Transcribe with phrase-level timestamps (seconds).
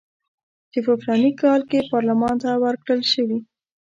[0.71, 3.39] چې په فلاني کال کې پارلمان ته ورکړل شوي.